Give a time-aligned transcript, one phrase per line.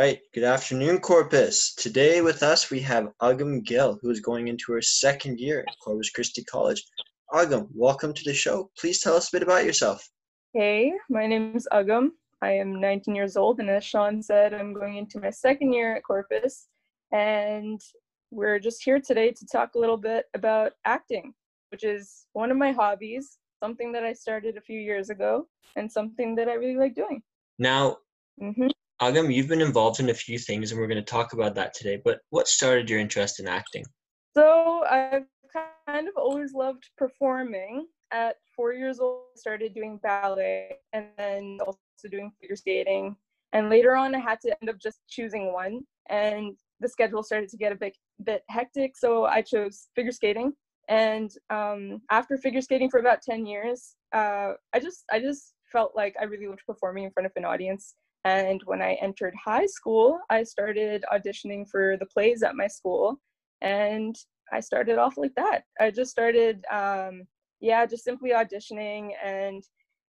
[0.00, 0.20] right.
[0.32, 1.74] Good afternoon, Corpus.
[1.74, 5.78] Today with us we have Agam Gill, who is going into her second year at
[5.84, 6.82] Corpus Christi College.
[7.34, 8.70] Agam, welcome to the show.
[8.78, 10.08] Please tell us a bit about yourself.
[10.54, 12.12] Hey, my name is Agam.
[12.40, 15.96] I am 19 years old, and as Sean said, I'm going into my second year
[15.96, 16.68] at Corpus.
[17.12, 17.78] And
[18.30, 21.34] we're just here today to talk a little bit about acting,
[21.72, 25.46] which is one of my hobbies, something that I started a few years ago,
[25.76, 27.22] and something that I really like doing.
[27.58, 27.98] Now,
[28.40, 28.68] hmm
[29.00, 31.72] Agam, you've been involved in a few things, and we're going to talk about that
[31.72, 32.00] today.
[32.04, 33.84] But what started your interest in acting?
[34.36, 35.24] So I've
[35.86, 37.86] kind of always loved performing.
[38.12, 41.78] At four years old, I started doing ballet and then also
[42.10, 43.16] doing figure skating.
[43.54, 45.80] And later on, I had to end up just choosing one.
[46.10, 50.52] And the schedule started to get a bit, bit hectic, so I chose figure skating.
[50.88, 55.92] And um, after figure skating for about 10 years, uh, I just I just felt
[55.96, 57.94] like I really loved performing in front of an audience.
[58.24, 63.18] And when I entered high school, I started auditioning for the plays at my school.
[63.62, 64.16] And
[64.52, 65.62] I started off like that.
[65.78, 67.22] I just started, um,
[67.60, 69.62] yeah, just simply auditioning and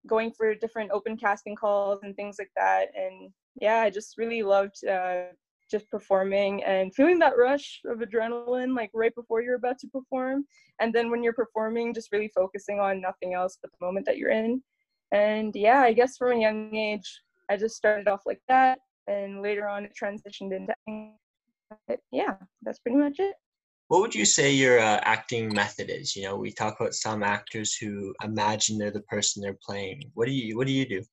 [0.08, 2.88] going for different open casting calls and things like that.
[2.96, 5.26] And yeah, I just really loved uh,
[5.70, 10.46] just performing and feeling that rush of adrenaline, like right before you're about to perform.
[10.80, 14.18] And then when you're performing, just really focusing on nothing else but the moment that
[14.18, 14.64] you're in.
[15.12, 19.42] And yeah, I guess from a young age, I just started off like that, and
[19.42, 21.16] later on it transitioned into acting.
[21.88, 23.36] But yeah, that's pretty much it.
[23.90, 26.16] What would you say your uh, acting method is?
[26.16, 30.12] You know, we talk about some actors who imagine they're the person they're playing.
[30.14, 31.04] What do you What do you do?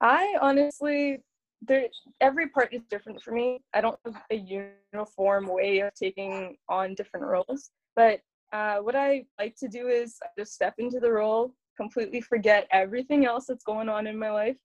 [0.00, 1.18] I honestly,
[1.60, 1.86] there
[2.22, 3.60] every part is different for me.
[3.74, 8.20] I don't have a uniform way of taking on different roles, but
[8.52, 12.66] uh, what I like to do is I just step into the role, completely forget
[12.70, 14.58] everything else that's going on in my life,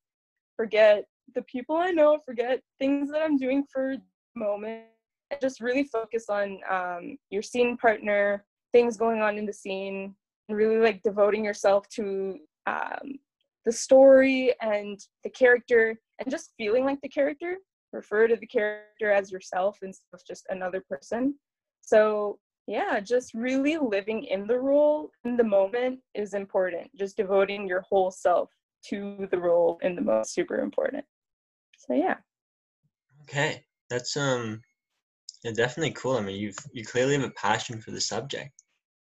[0.58, 4.84] forget the people I know, forget things that I'm doing for the moment,
[5.32, 10.14] and just really focus on um, your scene partner, things going on in the scene,
[10.50, 13.18] and really like devoting yourself to um,
[13.64, 17.58] the story and the character and just feeling like the character.
[17.94, 21.36] Refer to the character as yourself instead of just another person.
[21.80, 26.90] So yeah, just really living in the role in the moment is important.
[26.96, 28.50] Just devoting your whole self
[28.90, 31.06] to the role in the moment super important.
[31.78, 32.16] So yeah.
[33.24, 34.62] Okay, that's um,
[35.44, 36.18] yeah, definitely cool.
[36.18, 38.52] I mean, you've you clearly have a passion for the subject.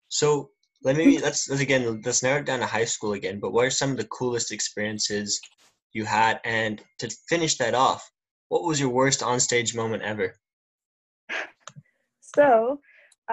[0.08, 0.50] So
[0.82, 3.40] let me let's, let's again let's narrow it down to high school again.
[3.40, 5.40] But what are some of the coolest experiences
[5.92, 6.40] you had?
[6.44, 8.10] And to finish that off,
[8.48, 10.34] what was your worst onstage moment ever?
[12.36, 12.80] So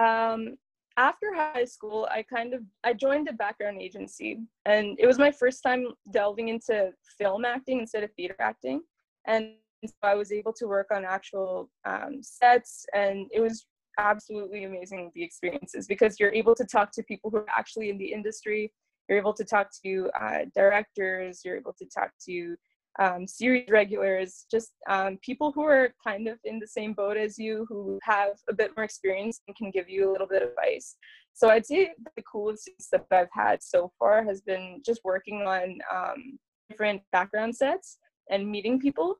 [0.00, 0.56] um,
[0.96, 5.30] after high school, I kind of I joined a background agency, and it was my
[5.30, 8.82] first time delving into film acting instead of theater acting,
[9.26, 9.54] and
[9.86, 13.66] so I was able to work on actual um, sets, and it was
[13.98, 17.98] absolutely amazing the experiences because you're able to talk to people who are actually in
[17.98, 18.72] the industry.
[19.08, 21.42] You're able to talk to uh, directors.
[21.44, 22.56] You're able to talk to
[22.98, 27.38] um, series regulars, just um, people who are kind of in the same boat as
[27.38, 30.50] you, who have a bit more experience and can give you a little bit of
[30.50, 30.96] advice.
[31.32, 35.78] So I'd say the coolest that I've had so far has been just working on
[35.92, 36.38] um,
[36.68, 37.98] different background sets
[38.30, 39.16] and meeting people,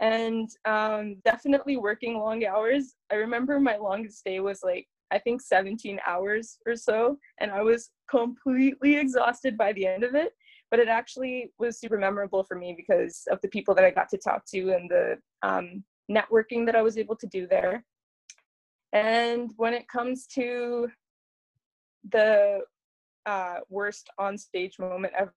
[0.00, 2.94] and um, definitely working long hours.
[3.12, 7.62] I remember my longest day was like I think 17 hours or so, and I
[7.62, 10.32] was completely exhausted by the end of it
[10.70, 14.08] but it actually was super memorable for me because of the people that I got
[14.10, 17.84] to talk to and the um, networking that I was able to do there.
[18.92, 20.88] And when it comes to
[22.10, 22.60] the
[23.26, 25.34] uh, worst on stage moment ever,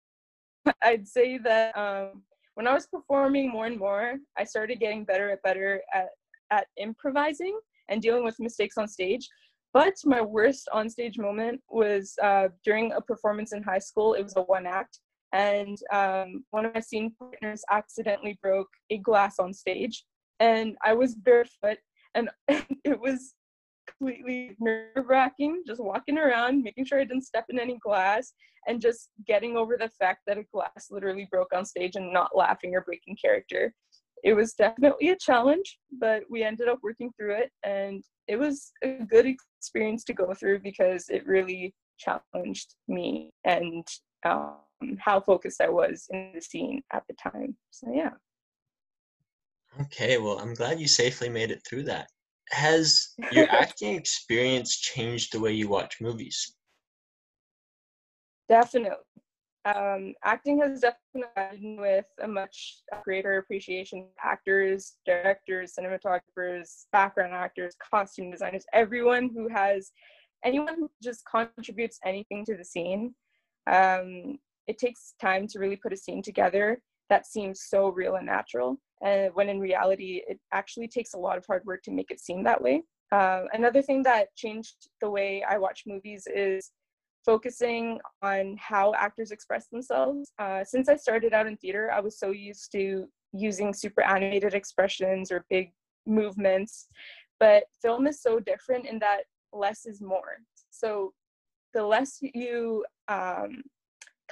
[0.83, 2.23] I'd say that um,
[2.53, 6.09] when I was performing more and more, I started getting better and better at,
[6.51, 9.27] at improvising and dealing with mistakes on stage.
[9.73, 14.13] But my worst on stage moment was uh, during a performance in high school.
[14.13, 14.99] It was a one act
[15.33, 20.05] and um, one of my scene partners accidentally broke a glass on stage
[20.39, 21.77] and i was barefoot
[22.15, 23.33] and it was
[23.87, 28.33] completely nerve-wracking just walking around making sure i didn't step in any glass
[28.67, 32.35] and just getting over the fact that a glass literally broke on stage and not
[32.35, 33.73] laughing or breaking character.
[34.23, 38.71] It was definitely a challenge but we ended up working through it and it was
[38.81, 43.85] a good experience to go through because it really challenged me and
[44.25, 44.55] um,
[44.99, 47.55] how focused I was in the scene at the time.
[47.71, 48.11] So yeah.
[49.81, 52.07] Okay, well, I'm glad you safely made it through that.
[52.51, 56.55] Has your acting experience changed the way you watch movies?
[58.49, 58.97] Definitely.
[59.65, 68.29] um, acting has definitely with a much greater appreciation actors, directors, cinematographers, background actors, costume
[68.29, 69.91] designers, everyone who has,
[70.43, 73.15] anyone who just contributes anything to the scene.
[73.65, 74.37] Um,
[74.67, 76.79] it takes time to really put a scene together
[77.09, 78.77] that seems so real and natural.
[79.03, 82.19] And when in reality, it actually takes a lot of hard work to make it
[82.19, 82.83] seem that way.
[83.11, 86.71] Uh, another thing that changed the way I watch movies is
[87.25, 90.31] focusing on how actors express themselves.
[90.39, 94.53] Uh, since I started out in theater, I was so used to using super animated
[94.53, 95.71] expressions or big
[96.05, 96.87] movements,
[97.39, 99.21] but film is so different in that
[99.51, 100.37] less is more.
[100.69, 101.13] So
[101.73, 103.63] the less you um,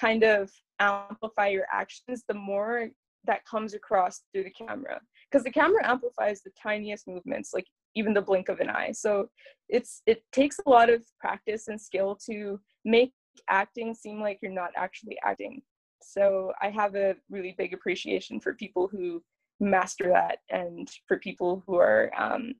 [0.01, 2.89] kind of amplify your actions, the more
[3.25, 4.99] that comes across through the camera.
[5.29, 8.91] Because the camera amplifies the tiniest movements, like even the blink of an eye.
[8.93, 9.27] So
[9.69, 13.13] it's it takes a lot of practice and skill to make
[13.49, 15.61] acting seem like you're not actually acting.
[16.01, 19.21] So I have a really big appreciation for people who
[19.59, 22.55] master that and for people who are um,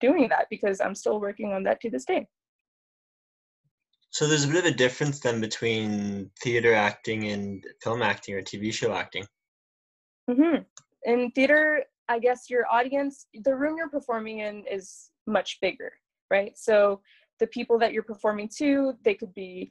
[0.00, 2.28] doing that because I'm still working on that to this day.
[4.16, 8.40] So there's a bit of a difference then between theater acting and film acting or
[8.40, 9.26] TV show acting.
[10.30, 10.62] Mm-hmm.
[11.04, 15.92] In theater, I guess your audience, the room you're performing in is much bigger,
[16.30, 16.56] right?
[16.56, 17.02] So
[17.40, 19.70] the people that you're performing to, they could be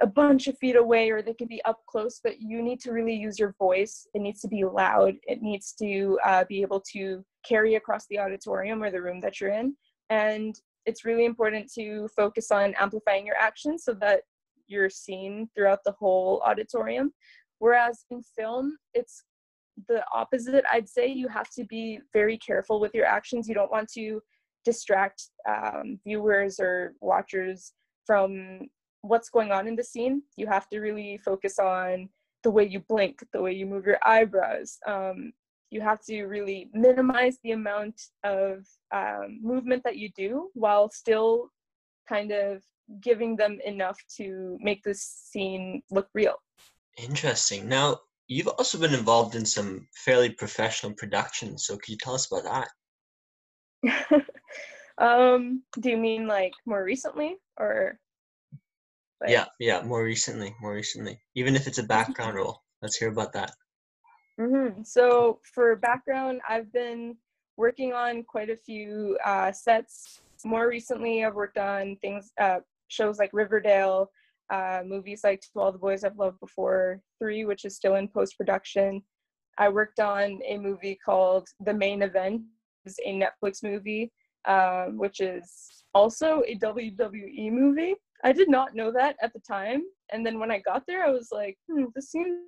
[0.00, 2.92] a bunch of feet away or they could be up close, but you need to
[2.92, 4.06] really use your voice.
[4.14, 5.16] It needs to be loud.
[5.24, 9.38] It needs to uh, be able to carry across the auditorium or the room that
[9.38, 9.76] you're in.
[10.08, 14.22] And it's really important to focus on amplifying your actions so that
[14.66, 17.12] you're seen throughout the whole auditorium.
[17.58, 19.24] Whereas in film, it's
[19.88, 20.64] the opposite.
[20.72, 23.48] I'd say you have to be very careful with your actions.
[23.48, 24.20] You don't want to
[24.64, 27.72] distract um, viewers or watchers
[28.06, 28.60] from
[29.02, 30.22] what's going on in the scene.
[30.36, 32.08] You have to really focus on
[32.42, 34.78] the way you blink, the way you move your eyebrows.
[34.86, 35.32] Um,
[35.72, 41.48] you have to really minimize the amount of um, movement that you do while still
[42.06, 42.62] kind of
[43.00, 46.34] giving them enough to make the scene look real.
[46.98, 47.70] Interesting.
[47.70, 52.30] Now, you've also been involved in some fairly professional productions, so could you tell us
[52.30, 52.68] about
[53.82, 54.26] that?
[54.98, 57.98] um, do you mean like more recently or?
[59.22, 59.30] Like...
[59.30, 61.18] Yeah, yeah, more recently, more recently.
[61.34, 63.52] Even if it's a background role, let's hear about that.
[64.40, 64.82] Mm-hmm.
[64.82, 67.16] So for background, I've been
[67.56, 70.20] working on quite a few uh, sets.
[70.44, 74.10] More recently, I've worked on things, uh, shows like Riverdale,
[74.50, 78.08] uh, movies like To All the Boys I've Loved Before, Three, which is still in
[78.08, 79.02] post production.
[79.58, 82.42] I worked on a movie called The Main Event,
[82.84, 84.10] is a Netflix movie,
[84.46, 87.94] um, which is also a WWE movie.
[88.24, 89.82] I did not know that at the time,
[90.12, 92.38] and then when I got there, I was like, hmm, this seems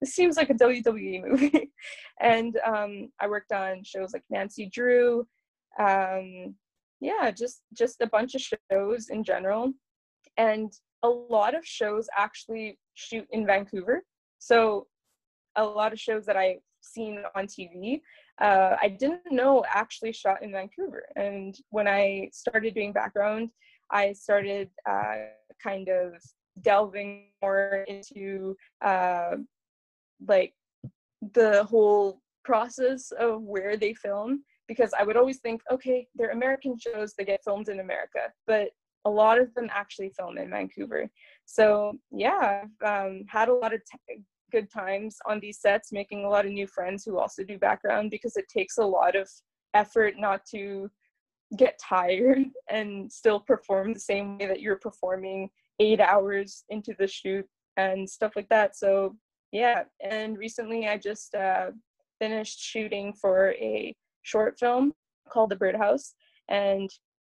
[0.00, 1.70] this seems like a WWE movie.
[2.20, 5.26] and um, I worked on shows like Nancy Drew.
[5.78, 6.54] Um,
[7.00, 9.72] yeah, just just a bunch of shows in general.
[10.36, 14.02] And a lot of shows actually shoot in Vancouver.
[14.38, 14.86] So
[15.56, 18.00] a lot of shows that I've seen on TV,
[18.40, 21.04] uh, I didn't know actually shot in Vancouver.
[21.16, 23.50] And when I started doing background,
[23.90, 25.14] I started uh,
[25.62, 26.12] kind of
[26.62, 29.36] delving more into uh,
[30.26, 30.54] like
[31.34, 36.76] the whole process of where they film because I would always think, okay, they're American
[36.78, 38.68] shows, they get filmed in America, but
[39.04, 41.10] a lot of them actually film in Vancouver.
[41.44, 44.22] So yeah, I've um, had a lot of t-
[44.52, 48.10] good times on these sets, making a lot of new friends who also do background
[48.10, 49.28] because it takes a lot of
[49.74, 50.90] effort not to
[51.56, 52.38] get tired
[52.70, 55.48] and still perform the same way that you're performing
[55.80, 57.46] eight hours into the shoot
[57.76, 58.76] and stuff like that.
[58.76, 59.16] So
[59.52, 61.70] yeah, and recently I just uh,
[62.18, 64.92] finished shooting for a short film
[65.28, 66.14] called The Birdhouse,
[66.48, 66.90] and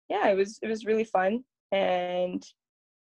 [0.09, 2.43] yeah, it was it was really fun, and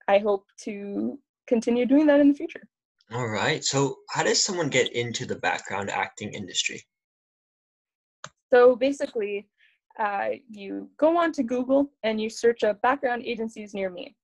[0.08, 2.68] I hope to continue doing that in the future.
[3.14, 3.64] All right.
[3.64, 6.84] So, how does someone get into the background acting industry?
[8.54, 9.48] So basically,
[9.98, 14.16] uh, you go on to Google and you search up background agencies near me.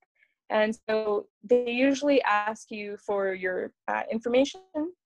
[0.53, 4.61] And so they usually ask you for your uh, information,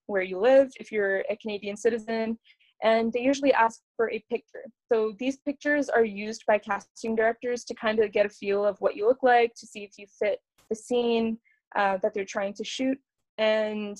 [0.06, 2.38] where you live, if you're a Canadian citizen,
[2.84, 4.64] and they usually ask for a picture.
[4.92, 8.76] So these pictures are used by casting directors to kind of get a feel of
[8.80, 10.38] what you look like, to see if you fit
[10.70, 11.38] the scene
[11.74, 12.98] uh, that they're trying to shoot.
[13.38, 13.96] And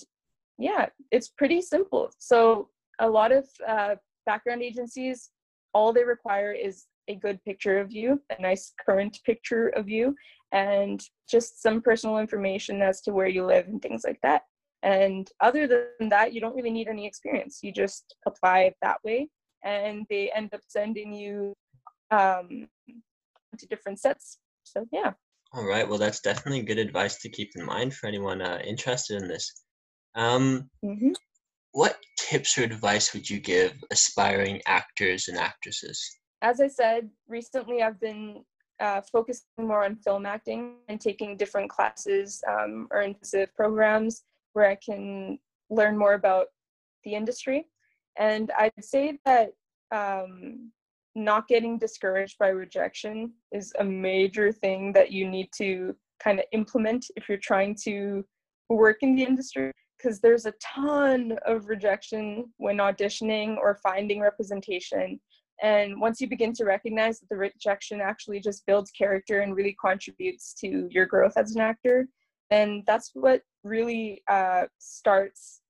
[0.59, 2.11] yeah, it's pretty simple.
[2.19, 2.69] So
[3.01, 3.95] a lot of uh,
[4.27, 5.31] background agencies,
[5.73, 10.15] all they require is a good picture of you, a nice current picture of you,
[10.53, 14.43] and just some personal information as to where you live and things like that.
[14.83, 17.61] And other than that, you don't really need any experience.
[17.63, 19.29] You just apply that way,
[19.65, 21.55] and they end up sending you
[22.11, 22.69] um,
[23.59, 24.39] to different sets.
[24.65, 25.13] So yeah.
[25.53, 25.89] All right.
[25.89, 29.51] Well, that's definitely good advice to keep in mind for anyone uh, interested in this.
[30.15, 31.13] Um, mm-hmm.
[31.73, 36.18] What tips or advice would you give aspiring actors and actresses?
[36.43, 38.45] As I said, recently I've been
[38.81, 44.69] uh, focusing more on film acting and taking different classes um, or intensive programs where
[44.69, 45.39] I can
[45.71, 46.47] learn more about
[47.05, 47.67] the industry.
[48.19, 49.51] And I'd say that
[49.91, 50.71] um,
[51.15, 56.45] not getting discouraged by rejection is a major thing that you need to kind of
[56.53, 58.25] implement if you're trying to
[58.69, 65.19] work in the industry because there's a ton of rejection when auditioning or finding representation
[65.63, 69.77] and once you begin to recognize that the rejection actually just builds character and really
[69.81, 72.09] contributes to your growth as an actor
[72.51, 75.61] then that's what really uh, starts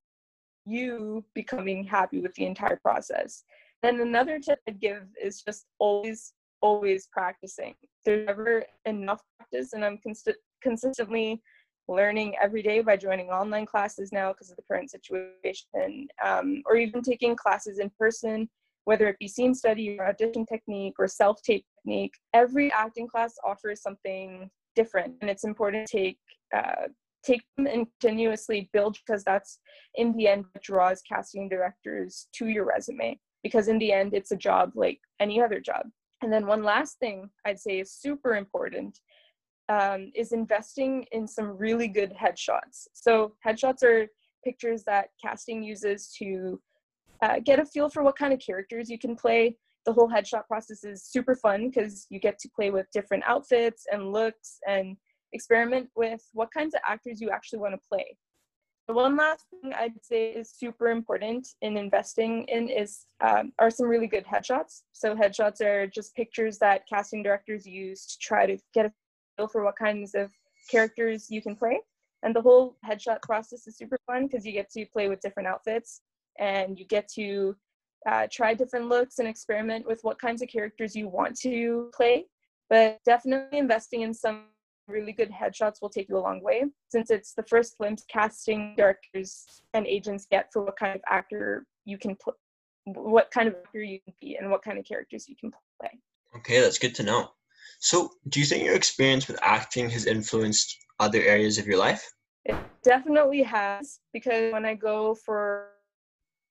[0.65, 3.45] you becoming happy with the entire process
[3.83, 7.75] then another tip I'd give is just always, always practicing.
[8.05, 10.01] There's never enough practice, and I'm
[10.63, 11.41] consistently
[11.87, 16.77] learning every day by joining online classes now because of the current situation, um, or
[16.77, 18.49] even taking classes in person,
[18.85, 22.13] whether it be scene study or audition technique or self tape technique.
[22.35, 26.19] Every acting class offers something different, and it's important to take.
[26.55, 26.89] Uh,
[27.25, 29.59] take them and continuously build because that's
[29.97, 34.31] in the end what draws casting directors to your resume because in the end it's
[34.31, 35.83] a job like any other job
[36.23, 38.99] and then one last thing i'd say is super important
[39.69, 44.07] um, is investing in some really good headshots so headshots are
[44.45, 46.61] pictures that casting uses to
[47.23, 49.57] uh, get a feel for what kind of characters you can play
[49.87, 53.87] the whole headshot process is super fun because you get to play with different outfits
[53.91, 54.97] and looks and
[55.33, 58.17] experiment with what kinds of actors you actually want to play
[58.89, 63.71] the one last thing I'd say is super important in investing in is um, are
[63.71, 64.81] some really good headshots.
[64.93, 68.93] So headshots are just pictures that casting directors use to try to get a
[69.37, 70.33] feel for what kinds of
[70.71, 71.79] characters you can play.
[72.23, 75.49] And the whole headshot process is super fun because you get to play with different
[75.49, 76.01] outfits
[76.39, 77.57] and you get to
[78.09, 82.27] uh, try different looks and experiment with what kinds of characters you want to play.
[82.71, 84.45] But definitely investing in some
[84.89, 88.75] really good headshots will take you a long way since it's the first glimpse casting
[88.77, 92.33] directors and agents get for what kind of actor you can play
[92.87, 95.91] what kind of actor you can be and what kind of characters you can play.
[96.37, 97.29] Okay that's good to know.
[97.81, 102.03] So do you think your experience with acting has influenced other areas of your life?
[102.47, 105.73] It definitely has because when i go for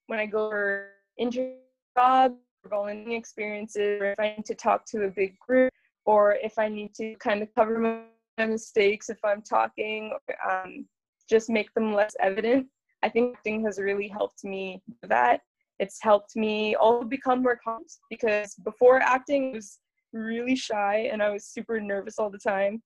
[0.08, 1.56] when i go for interview
[1.98, 5.72] jobs or volunteering experiences or if i need to talk to a big group
[6.06, 8.02] or if i need to kind of cover my
[8.46, 10.12] mistakes if I'm talking,
[10.48, 10.86] um,
[11.30, 12.68] just make them less evident.
[13.02, 15.42] I think acting has really helped me with that.
[15.80, 19.80] It's helped me all become more confident because before acting I was
[20.14, 22.82] really shy and I was super nervous all the time.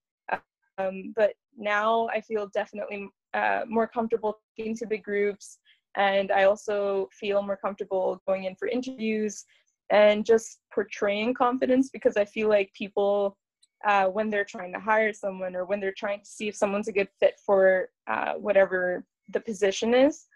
[0.78, 5.60] Um, but now I feel definitely uh, more comfortable talking to big groups,
[5.96, 9.46] and I also feel more comfortable going in for interviews
[9.90, 13.38] and just portraying confidence because I feel like people
[13.86, 16.88] uh, when they're trying to hire someone or when they're trying to see if someone's
[16.88, 20.28] a good fit for uh, whatever the position is,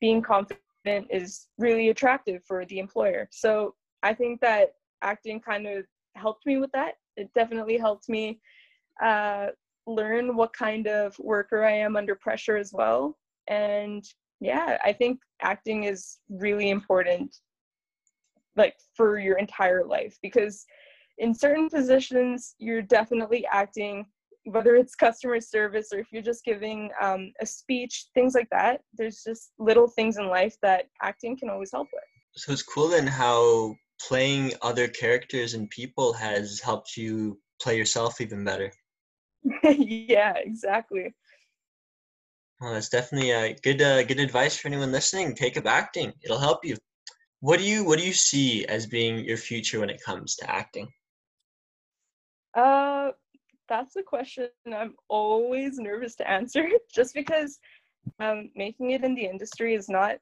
[0.00, 0.60] being confident
[1.10, 3.28] is really attractive for the employer.
[3.32, 5.84] So I think that acting kind of
[6.14, 6.94] helped me with that.
[7.16, 8.40] It definitely helped me
[9.02, 9.48] uh,
[9.86, 13.18] learn what kind of worker I am under pressure as well.
[13.48, 14.04] And
[14.40, 17.36] yeah, I think acting is really important,
[18.56, 20.64] like for your entire life, because
[21.18, 24.06] in certain positions, you're definitely acting,
[24.44, 28.80] whether it's customer service or if you're just giving um, a speech, things like that.
[28.94, 32.02] There's just little things in life that acting can always help with.
[32.36, 38.20] So it's cool then how playing other characters and people has helped you play yourself
[38.20, 38.72] even better.
[39.62, 41.14] yeah, exactly.
[42.64, 45.34] Well, that's definitely a good uh, good advice for anyone listening.
[45.34, 46.78] Take up acting; it'll help you.
[47.40, 50.50] What do you what do you see as being your future when it comes to
[50.50, 50.88] acting?
[52.54, 53.10] Uh,
[53.68, 57.58] that's a question I'm always nervous to answer just because
[58.18, 60.16] um, making it in the industry is not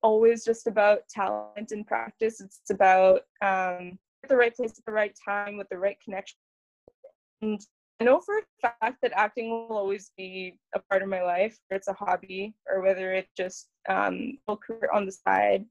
[0.00, 2.40] always just about talent and practice.
[2.40, 6.36] It's about um, the right place at the right time with the right connection.
[7.42, 7.60] And
[8.04, 8.42] know for a
[8.80, 12.54] fact that acting will always be a part of my life, whether it's a hobby
[12.68, 15.64] or whether it's just um, a career on the side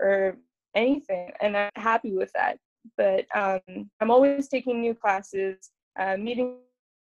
[0.00, 0.36] or
[0.74, 1.30] anything.
[1.40, 2.58] And I'm happy with that
[2.96, 6.56] but um, I'm always taking new classes, uh, meeting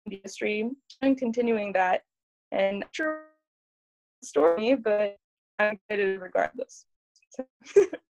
[0.05, 0.69] the industry,
[1.01, 2.03] and continuing that.
[2.51, 3.23] And sure
[4.23, 5.17] story, but
[5.59, 6.85] I'm excited regardless.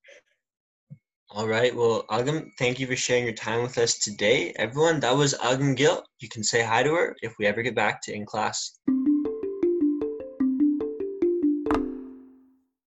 [1.36, 1.76] All right.
[1.76, 4.54] Well, Agam, thank you for sharing your time with us today.
[4.56, 6.02] Everyone, that was Agam Gill.
[6.20, 8.80] You can say hi to her if we ever get back to in class.